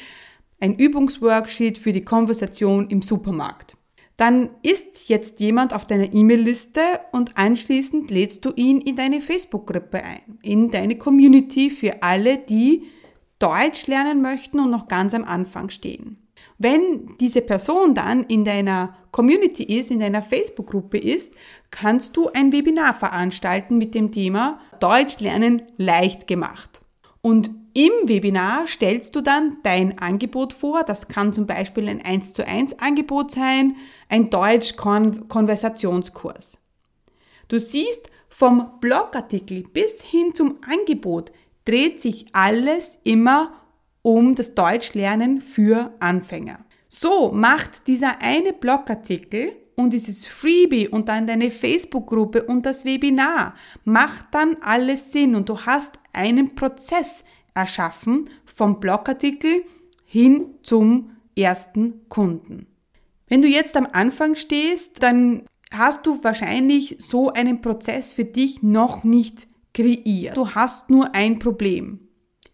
ein 0.59 0.75
Übungsworksheet 0.75 1.77
für 1.77 1.93
die 1.93 2.03
Konversation 2.03 2.89
im 2.89 3.01
Supermarkt. 3.01 3.77
Dann 4.17 4.49
ist 4.61 5.09
jetzt 5.09 5.39
jemand 5.39 5.73
auf 5.73 5.85
deiner 5.85 6.13
E-Mail-Liste 6.13 6.81
und 7.11 7.37
anschließend 7.37 8.09
lädst 8.11 8.45
du 8.45 8.51
ihn 8.55 8.79
in 8.79 8.95
deine 8.95 9.19
Facebook-Gruppe 9.19 10.03
ein, 10.03 10.39
in 10.41 10.71
deine 10.71 10.97
Community 10.97 11.69
für 11.69 12.01
alle, 12.01 12.37
die 12.37 12.83
Deutsch 13.39 13.87
lernen 13.87 14.21
möchten 14.21 14.59
und 14.59 14.71
noch 14.71 14.87
ganz 14.87 15.13
am 15.13 15.25
Anfang 15.25 15.69
stehen. 15.69 16.17
Wenn 16.57 17.17
diese 17.19 17.41
Person 17.41 17.93
dann 17.93 18.23
in 18.23 18.45
deiner 18.45 18.95
Community 19.11 19.63
ist, 19.63 19.91
in 19.91 19.99
deiner 19.99 20.23
Facebook-Gruppe 20.23 20.97
ist, 20.97 21.35
kannst 21.69 22.15
du 22.15 22.29
ein 22.29 22.53
Webinar 22.53 22.93
veranstalten 22.93 23.77
mit 23.77 23.93
dem 23.93 24.13
Thema 24.13 24.59
Deutsch 24.79 25.19
lernen 25.19 25.63
leicht 25.77 26.27
gemacht. 26.27 26.81
Und 27.21 27.51
im 27.75 27.91
Webinar 28.05 28.65
stellst 28.67 29.15
du 29.17 29.21
dann 29.21 29.57
dein 29.63 29.99
Angebot 29.99 30.53
vor. 30.53 30.83
Das 30.83 31.09
kann 31.09 31.33
zum 31.33 31.45
Beispiel 31.45 31.89
ein 31.89 32.01
1 32.01 32.33
zu 32.33 32.47
1 32.47 32.79
Angebot 32.79 33.31
sein, 33.31 33.75
ein 34.07 34.29
Deutsch-Konversationskurs. 34.29 36.57
Du 37.49 37.59
siehst, 37.59 38.09
vom 38.29 38.79
Blogartikel 38.79 39.63
bis 39.63 40.01
hin 40.01 40.33
zum 40.33 40.59
Angebot 40.65 41.33
dreht 41.65 42.01
sich 42.01 42.27
alles 42.31 42.97
immer 43.03 43.51
um 44.01 44.35
das 44.35 44.55
Deutschlernen 44.55 45.41
für 45.41 45.93
Anfänger. 45.99 46.59
So 46.87 47.33
macht 47.33 47.87
dieser 47.87 48.21
eine 48.21 48.53
Blogartikel 48.53 49.51
und 49.75 49.91
dieses 49.91 50.27
Freebie 50.27 50.87
und 50.87 51.09
dann 51.09 51.27
deine 51.27 51.51
Facebook-Gruppe 51.51 52.43
und 52.43 52.65
das 52.65 52.85
Webinar 52.85 53.55
macht 53.83 54.27
dann 54.31 54.55
alles 54.61 55.11
Sinn 55.11 55.35
und 55.35 55.49
du 55.49 55.59
hast 55.59 55.99
einen 56.13 56.55
Prozess 56.55 57.25
erschaffen 57.55 58.29
vom 58.45 58.79
Blogartikel 58.79 59.63
hin 60.03 60.45
zum 60.61 61.11
ersten 61.35 62.07
Kunden. 62.09 62.67
Wenn 63.27 63.41
du 63.41 63.47
jetzt 63.47 63.75
am 63.75 63.87
Anfang 63.91 64.35
stehst, 64.35 65.01
dann 65.01 65.43
hast 65.71 66.05
du 66.05 66.23
wahrscheinlich 66.23 66.97
so 66.99 67.33
einen 67.33 67.61
Prozess 67.61 68.13
für 68.13 68.25
dich 68.25 68.61
noch 68.61 69.03
nicht 69.03 69.47
kreiert. 69.73 70.37
Du 70.37 70.51
hast 70.51 70.89
nur 70.89 71.15
ein 71.15 71.39
Problem. 71.39 71.99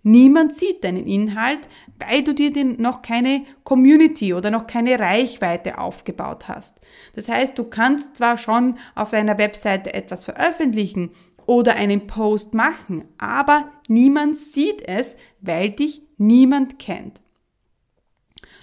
Niemand 0.03 0.53
sieht 0.53 0.83
deinen 0.83 1.05
Inhalt, 1.05 1.69
weil 1.99 2.23
du 2.23 2.33
dir 2.33 2.51
noch 2.65 3.03
keine 3.03 3.45
Community 3.63 4.33
oder 4.33 4.49
noch 4.49 4.65
keine 4.65 4.99
Reichweite 4.99 5.77
aufgebaut 5.77 6.47
hast. 6.47 6.79
Das 7.13 7.29
heißt, 7.29 7.57
du 7.59 7.65
kannst 7.65 8.15
zwar 8.15 8.39
schon 8.39 8.79
auf 8.95 9.11
deiner 9.11 9.37
Webseite 9.37 9.93
etwas 9.93 10.25
veröffentlichen 10.25 11.11
oder 11.45 11.75
einen 11.75 12.07
Post 12.07 12.53
machen, 12.53 13.05
aber 13.17 13.71
niemand 13.87 14.37
sieht 14.37 14.81
es, 14.87 15.15
weil 15.41 15.71
dich 15.71 16.01
niemand 16.17 16.79
kennt. 16.79 17.21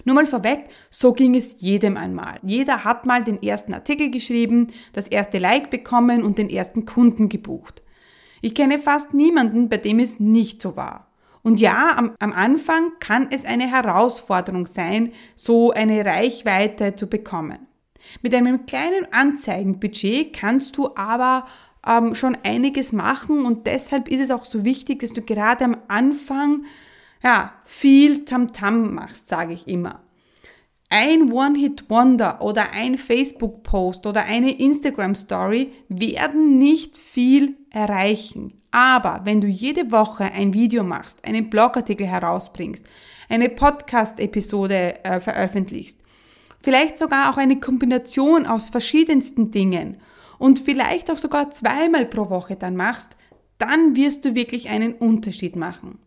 Nur 0.05 0.15
mal 0.15 0.27
vorweg, 0.27 0.69
so 0.89 1.13
ging 1.13 1.35
es 1.35 1.57
jedem 1.59 1.97
einmal. 1.97 2.39
Jeder 2.41 2.83
hat 2.83 3.05
mal 3.05 3.23
den 3.23 3.43
ersten 3.43 3.73
Artikel 3.73 4.09
geschrieben, 4.09 4.67
das 4.93 5.07
erste 5.07 5.39
Like 5.39 5.69
bekommen 5.69 6.23
und 6.23 6.37
den 6.37 6.49
ersten 6.49 6.85
Kunden 6.85 7.29
gebucht. 7.29 7.83
Ich 8.41 8.55
kenne 8.55 8.79
fast 8.79 9.13
niemanden, 9.13 9.67
bei 9.67 9.77
dem 9.77 9.99
es 9.99 10.19
nicht 10.19 10.61
so 10.61 10.75
war. 10.75 11.11
Und 11.41 11.59
ja, 11.59 11.95
am, 11.97 12.15
am, 12.19 12.33
Anfang 12.33 12.91
kann 12.99 13.27
es 13.31 13.45
eine 13.45 13.69
Herausforderung 13.69 14.65
sein, 14.65 15.13
so 15.35 15.71
eine 15.71 16.05
Reichweite 16.05 16.95
zu 16.95 17.07
bekommen. 17.07 17.67
Mit 18.21 18.33
einem 18.33 18.65
kleinen 18.65 19.11
Anzeigenbudget 19.11 20.33
kannst 20.33 20.77
du 20.77 20.95
aber 20.95 21.45
ähm, 21.85 22.15
schon 22.15 22.37
einiges 22.43 22.91
machen 22.91 23.45
und 23.45 23.67
deshalb 23.67 24.07
ist 24.07 24.21
es 24.21 24.31
auch 24.31 24.45
so 24.45 24.65
wichtig, 24.65 24.99
dass 24.99 25.13
du 25.13 25.21
gerade 25.21 25.65
am 25.65 25.77
Anfang 25.87 26.65
ja, 27.23 27.53
viel 27.65 28.25
Tamtam 28.25 28.83
-Tam 28.83 28.91
machst, 28.91 29.27
sage 29.27 29.53
ich 29.53 29.67
immer. 29.67 30.01
Ein 30.91 31.31
One-Hit-Wonder 31.31 32.41
oder 32.41 32.71
ein 32.71 32.97
Facebook-Post 32.97 34.07
oder 34.07 34.23
eine 34.23 34.57
Instagram-Story 34.59 35.71
werden 35.87 36.57
nicht 36.57 36.97
viel 36.97 37.57
erreichen. 37.69 38.59
Aber 38.71 39.21
wenn 39.23 39.39
du 39.39 39.47
jede 39.47 39.91
Woche 39.91 40.25
ein 40.25 40.53
Video 40.53 40.83
machst, 40.83 41.23
einen 41.25 41.49
Blogartikel 41.49 42.07
herausbringst, 42.07 42.83
eine 43.29 43.49
Podcast-Episode 43.49 45.03
äh, 45.03 45.19
veröffentlichst, 45.19 45.99
vielleicht 46.61 46.97
sogar 46.97 47.31
auch 47.31 47.37
eine 47.37 47.59
Kombination 47.59 48.47
aus 48.47 48.69
verschiedensten 48.69 49.51
Dingen 49.51 49.97
und 50.39 50.57
vielleicht 50.59 51.11
auch 51.11 51.19
sogar 51.19 51.51
zweimal 51.51 52.07
pro 52.07 52.31
Woche 52.31 52.55
dann 52.55 52.75
machst, 52.75 53.15
dann 53.59 53.95
wirst 53.95 54.25
du 54.25 54.33
wirklich 54.33 54.69
einen 54.69 54.93
Unterschied 54.93 55.55
machen. 55.55 55.99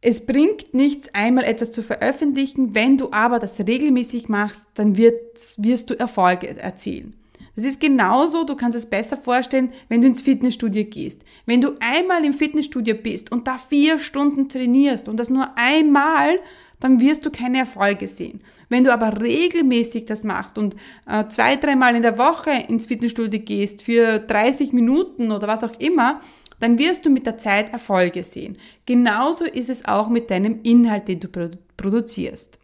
Es 0.00 0.26
bringt 0.26 0.74
nichts, 0.74 1.14
einmal 1.14 1.44
etwas 1.44 1.70
zu 1.70 1.82
veröffentlichen, 1.82 2.74
wenn 2.74 2.98
du 2.98 3.12
aber 3.12 3.38
das 3.38 3.58
regelmäßig 3.58 4.28
machst, 4.28 4.66
dann 4.74 4.98
wirst 4.98 5.90
du 5.90 5.98
Erfolge 5.98 6.58
erzielen. 6.58 7.14
Das 7.56 7.64
ist 7.64 7.80
genauso, 7.80 8.44
du 8.44 8.56
kannst 8.56 8.76
es 8.76 8.86
besser 8.86 9.16
vorstellen, 9.16 9.72
wenn 9.88 10.02
du 10.02 10.08
ins 10.08 10.22
Fitnessstudio 10.22 10.84
gehst. 10.84 11.22
Wenn 11.46 11.60
du 11.60 11.76
einmal 11.80 12.24
im 12.24 12.32
Fitnessstudio 12.32 12.96
bist 12.96 13.30
und 13.30 13.46
da 13.46 13.58
vier 13.58 14.00
Stunden 14.00 14.48
trainierst 14.48 15.08
und 15.08 15.18
das 15.18 15.30
nur 15.30 15.56
einmal, 15.56 16.40
dann 16.80 17.00
wirst 17.00 17.24
du 17.24 17.30
keine 17.30 17.58
Erfolge 17.58 18.08
sehen. 18.08 18.42
Wenn 18.68 18.84
du 18.84 18.92
aber 18.92 19.20
regelmäßig 19.20 20.06
das 20.06 20.24
machst 20.24 20.58
und 20.58 20.76
äh, 21.06 21.26
zwei, 21.28 21.56
dreimal 21.56 21.96
in 21.96 22.02
der 22.02 22.18
Woche 22.18 22.50
ins 22.68 22.86
Fitnessstudio 22.86 23.40
gehst 23.40 23.82
für 23.82 24.18
30 24.18 24.72
Minuten 24.72 25.32
oder 25.32 25.48
was 25.48 25.64
auch 25.64 25.78
immer, 25.78 26.20
dann 26.60 26.78
wirst 26.78 27.04
du 27.04 27.10
mit 27.10 27.26
der 27.26 27.38
Zeit 27.38 27.72
Erfolge 27.72 28.24
sehen. 28.24 28.58
Genauso 28.86 29.44
ist 29.44 29.70
es 29.70 29.84
auch 29.84 30.08
mit 30.08 30.30
deinem 30.30 30.60
Inhalt, 30.62 31.08
den 31.08 31.20
du 31.20 31.28
produzierst. 31.76 32.58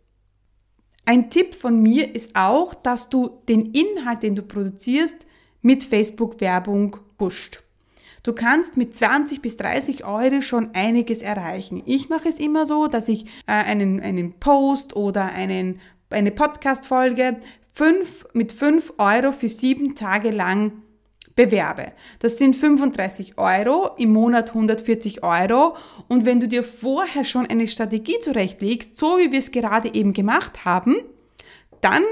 Ein 1.04 1.30
Tipp 1.30 1.54
von 1.54 1.82
mir 1.82 2.14
ist 2.14 2.36
auch, 2.36 2.74
dass 2.74 3.08
du 3.08 3.40
den 3.48 3.72
Inhalt, 3.72 4.22
den 4.22 4.36
du 4.36 4.42
produzierst, 4.42 5.26
mit 5.62 5.84
Facebook-Werbung 5.84 6.96
pusht. 7.18 7.62
Du 8.22 8.34
kannst 8.34 8.76
mit 8.76 8.94
20 8.94 9.40
bis 9.40 9.56
30 9.56 10.04
Euro 10.04 10.42
schon 10.42 10.74
einiges 10.74 11.22
erreichen. 11.22 11.82
Ich 11.86 12.08
mache 12.08 12.28
es 12.28 12.38
immer 12.38 12.66
so, 12.66 12.86
dass 12.86 13.08
ich 13.08 13.24
äh, 13.46 13.52
einen, 13.52 14.00
einen 14.00 14.34
Post 14.34 14.94
oder 14.94 15.24
einen, 15.24 15.80
eine 16.10 16.30
Podcast-Folge 16.30 17.40
mit 18.34 18.52
5 18.52 18.94
Euro 18.98 19.32
für 19.32 19.48
sieben 19.48 19.94
Tage 19.94 20.30
lang 20.30 20.72
bewerbe. 21.34 21.92
Das 22.18 22.36
sind 22.36 22.56
35 22.56 23.38
Euro, 23.38 23.92
im 23.96 24.12
Monat 24.12 24.50
140 24.50 25.22
Euro. 25.22 25.76
Und 26.08 26.26
wenn 26.26 26.40
du 26.40 26.48
dir 26.48 26.64
vorher 26.64 27.24
schon 27.24 27.46
eine 27.46 27.66
Strategie 27.66 28.20
zurechtlegst, 28.20 28.98
so 28.98 29.18
wie 29.18 29.32
wir 29.32 29.38
es 29.38 29.50
gerade 29.50 29.94
eben 29.94 30.12
gemacht 30.12 30.66
haben, 30.66 30.96
dann 31.80 32.02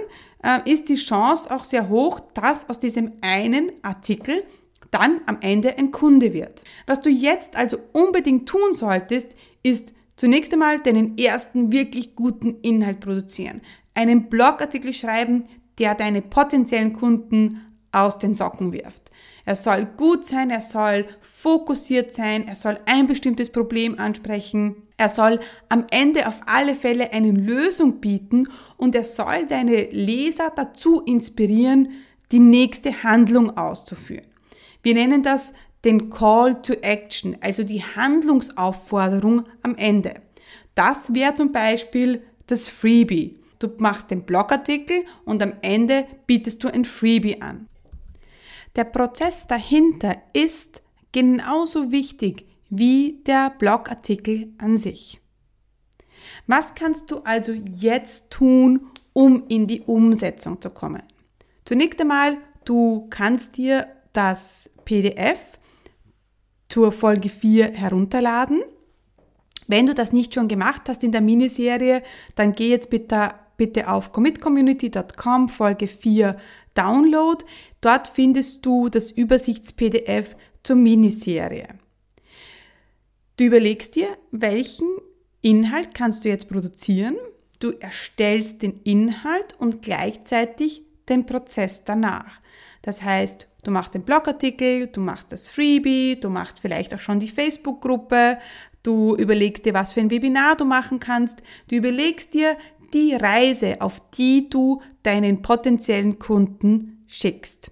äh, 0.42 0.60
ist 0.70 0.88
die 0.88 0.94
Chance 0.94 1.54
auch 1.54 1.64
sehr 1.64 1.90
hoch, 1.90 2.20
dass 2.32 2.70
aus 2.70 2.78
diesem 2.78 3.12
einen 3.20 3.72
Artikel 3.82 4.44
dann 4.90 5.20
am 5.26 5.38
Ende 5.40 5.76
ein 5.78 5.92
Kunde 5.92 6.32
wird. 6.32 6.64
Was 6.86 7.00
du 7.00 7.10
jetzt 7.10 7.56
also 7.56 7.78
unbedingt 7.92 8.48
tun 8.48 8.74
solltest, 8.74 9.34
ist 9.62 9.94
zunächst 10.16 10.52
einmal 10.52 10.80
deinen 10.80 11.16
ersten 11.18 11.72
wirklich 11.72 12.16
guten 12.16 12.60
Inhalt 12.62 13.00
produzieren. 13.00 13.60
Einen 13.94 14.28
Blogartikel 14.28 14.92
schreiben, 14.92 15.44
der 15.78 15.94
deine 15.94 16.22
potenziellen 16.22 16.92
Kunden 16.92 17.62
aus 17.92 18.18
den 18.18 18.34
Socken 18.34 18.72
wirft. 18.72 19.10
Er 19.44 19.56
soll 19.56 19.86
gut 19.96 20.24
sein, 20.24 20.50
er 20.50 20.60
soll 20.60 21.06
fokussiert 21.22 22.12
sein, 22.12 22.46
er 22.46 22.56
soll 22.56 22.78
ein 22.84 23.06
bestimmtes 23.06 23.50
Problem 23.50 23.98
ansprechen, 23.98 24.82
er 24.98 25.08
soll 25.08 25.40
am 25.68 25.86
Ende 25.90 26.26
auf 26.26 26.40
alle 26.46 26.74
Fälle 26.74 27.12
eine 27.12 27.30
Lösung 27.30 28.00
bieten 28.00 28.48
und 28.76 28.94
er 28.94 29.04
soll 29.04 29.46
deine 29.46 29.84
Leser 29.90 30.52
dazu 30.54 31.00
inspirieren, 31.00 31.92
die 32.30 32.40
nächste 32.40 33.02
Handlung 33.04 33.56
auszuführen. 33.56 34.27
Wir 34.82 34.94
nennen 34.94 35.22
das 35.22 35.52
den 35.84 36.10
Call 36.10 36.60
to 36.62 36.74
Action, 36.74 37.36
also 37.40 37.64
die 37.64 37.82
Handlungsaufforderung 37.82 39.44
am 39.62 39.76
Ende. 39.76 40.14
Das 40.74 41.14
wäre 41.14 41.34
zum 41.34 41.52
Beispiel 41.52 42.22
das 42.46 42.66
Freebie. 42.66 43.38
Du 43.58 43.68
machst 43.78 44.10
den 44.10 44.22
Blogartikel 44.22 45.04
und 45.24 45.42
am 45.42 45.54
Ende 45.62 46.06
bietest 46.26 46.62
du 46.62 46.68
ein 46.68 46.84
Freebie 46.84 47.42
an. 47.42 47.68
Der 48.76 48.84
Prozess 48.84 49.46
dahinter 49.46 50.16
ist 50.32 50.82
genauso 51.10 51.90
wichtig 51.90 52.46
wie 52.70 53.22
der 53.26 53.50
Blogartikel 53.50 54.52
an 54.58 54.76
sich. 54.76 55.20
Was 56.46 56.74
kannst 56.74 57.10
du 57.10 57.18
also 57.18 57.52
jetzt 57.52 58.30
tun, 58.30 58.86
um 59.12 59.44
in 59.48 59.66
die 59.66 59.80
Umsetzung 59.82 60.60
zu 60.60 60.70
kommen? 60.70 61.02
Zunächst 61.64 62.00
einmal, 62.00 62.36
du 62.64 63.06
kannst 63.10 63.56
dir 63.56 63.88
das 64.12 64.68
PDF 64.84 65.38
zur 66.68 66.92
Folge 66.92 67.28
4 67.28 67.72
herunterladen. 67.72 68.62
Wenn 69.66 69.86
du 69.86 69.94
das 69.94 70.12
nicht 70.12 70.34
schon 70.34 70.48
gemacht 70.48 70.82
hast 70.88 71.04
in 71.04 71.12
der 71.12 71.20
Miniserie, 71.20 72.02
dann 72.34 72.54
geh 72.54 72.70
jetzt 72.70 72.90
bitte, 72.90 73.34
bitte 73.56 73.88
auf 73.88 74.12
commitcommunity.com 74.12 75.48
Folge 75.48 75.88
4 75.88 76.38
Download. 76.74 77.44
Dort 77.80 78.08
findest 78.08 78.64
du 78.64 78.88
das 78.88 79.10
Übersichts-PDF 79.10 80.36
zur 80.62 80.76
Miniserie. 80.76 81.68
Du 83.36 83.44
überlegst 83.44 83.94
dir, 83.94 84.08
welchen 84.30 84.88
Inhalt 85.42 85.94
kannst 85.94 86.24
du 86.24 86.28
jetzt 86.28 86.48
produzieren. 86.48 87.16
Du 87.58 87.72
erstellst 87.72 88.62
den 88.62 88.80
Inhalt 88.84 89.54
und 89.58 89.82
gleichzeitig 89.82 90.82
den 91.08 91.26
Prozess 91.26 91.84
danach. 91.84 92.40
Das 92.82 93.02
heißt, 93.02 93.47
du 93.62 93.70
machst 93.70 93.94
den 93.94 94.02
Blogartikel, 94.02 94.86
du 94.86 95.00
machst 95.00 95.32
das 95.32 95.48
Freebie, 95.48 96.18
du 96.20 96.30
machst 96.30 96.60
vielleicht 96.60 96.94
auch 96.94 97.00
schon 97.00 97.20
die 97.20 97.28
Facebook-Gruppe, 97.28 98.38
du 98.82 99.16
überlegst 99.16 99.64
dir, 99.64 99.74
was 99.74 99.92
für 99.92 100.00
ein 100.00 100.10
Webinar 100.10 100.56
du 100.56 100.64
machen 100.64 101.00
kannst, 101.00 101.42
du 101.68 101.76
überlegst 101.76 102.34
dir 102.34 102.56
die 102.94 103.14
Reise, 103.14 103.80
auf 103.80 104.00
die 104.10 104.48
du 104.48 104.82
deinen 105.02 105.42
potenziellen 105.42 106.18
Kunden 106.18 107.04
schickst. 107.06 107.70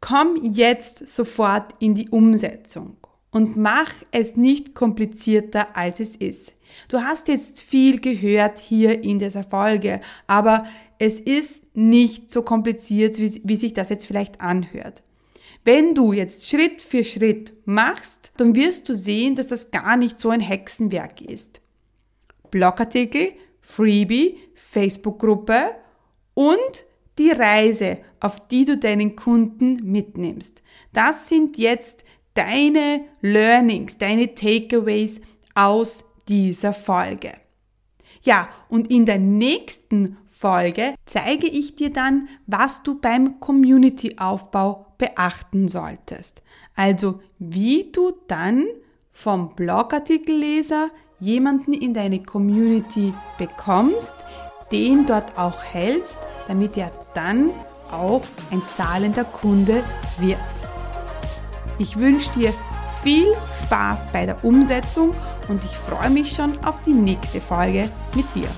Komm 0.00 0.44
jetzt 0.44 1.06
sofort 1.08 1.74
in 1.78 1.94
die 1.94 2.08
Umsetzung 2.08 2.96
und 3.30 3.56
mach 3.56 3.92
es 4.10 4.36
nicht 4.36 4.74
komplizierter, 4.74 5.76
als 5.76 6.00
es 6.00 6.16
ist. 6.16 6.52
Du 6.88 7.00
hast 7.00 7.28
jetzt 7.28 7.60
viel 7.60 8.00
gehört 8.00 8.58
hier 8.58 9.02
in 9.02 9.18
dieser 9.18 9.44
Folge, 9.44 10.00
aber 10.26 10.66
es 10.98 11.20
ist 11.20 11.76
nicht 11.76 12.30
so 12.30 12.42
kompliziert, 12.42 13.18
wie, 13.18 13.40
wie 13.44 13.56
sich 13.56 13.72
das 13.72 13.88
jetzt 13.88 14.06
vielleicht 14.06 14.40
anhört. 14.40 15.02
Wenn 15.64 15.94
du 15.94 16.12
jetzt 16.12 16.48
Schritt 16.48 16.80
für 16.80 17.04
Schritt 17.04 17.52
machst, 17.66 18.32
dann 18.36 18.54
wirst 18.54 18.88
du 18.88 18.94
sehen, 18.94 19.34
dass 19.36 19.48
das 19.48 19.70
gar 19.70 19.96
nicht 19.96 20.18
so 20.18 20.30
ein 20.30 20.40
Hexenwerk 20.40 21.20
ist. 21.20 21.60
Blogartikel, 22.50 23.32
Freebie, 23.60 24.38
Facebook-Gruppe 24.54 25.72
und 26.34 26.84
die 27.18 27.30
Reise, 27.30 27.98
auf 28.20 28.48
die 28.48 28.64
du 28.64 28.78
deinen 28.78 29.16
Kunden 29.16 29.90
mitnimmst. 29.90 30.62
Das 30.92 31.28
sind 31.28 31.58
jetzt 31.58 32.04
deine 32.34 33.02
Learnings, 33.20 33.98
deine 33.98 34.34
Takeaways 34.34 35.20
aus 35.54 36.04
dieser 36.28 36.72
Folge. 36.72 37.32
Ja, 38.22 38.48
und 38.68 38.90
in 38.90 39.06
der 39.06 39.18
nächsten 39.18 40.18
Folge 40.26 40.94
zeige 41.06 41.46
ich 41.46 41.76
dir 41.76 41.90
dann, 41.90 42.28
was 42.46 42.82
du 42.82 43.00
beim 43.00 43.40
Community-Aufbau 43.40 44.86
beachten 44.98 45.68
solltest. 45.68 46.42
Also 46.74 47.20
wie 47.38 47.90
du 47.92 48.12
dann 48.28 48.66
vom 49.12 49.54
Blogartikelleser 49.54 50.90
jemanden 51.18 51.72
in 51.72 51.94
deine 51.94 52.22
Community 52.22 53.12
bekommst, 53.38 54.14
den 54.72 55.06
dort 55.06 55.36
auch 55.36 55.62
hältst, 55.62 56.18
damit 56.48 56.76
er 56.76 56.92
dann 57.14 57.50
auch 57.90 58.22
ein 58.50 58.62
zahlender 58.76 59.24
Kunde 59.24 59.82
wird. 60.18 60.79
Ich 61.80 61.98
wünsche 61.98 62.30
dir 62.32 62.52
viel 63.02 63.32
Spaß 63.64 64.08
bei 64.12 64.26
der 64.26 64.44
Umsetzung 64.44 65.14
und 65.48 65.64
ich 65.64 65.70
freue 65.70 66.10
mich 66.10 66.34
schon 66.34 66.62
auf 66.62 66.74
die 66.84 66.92
nächste 66.92 67.40
Folge 67.40 67.88
mit 68.14 68.26
dir. 68.34 68.48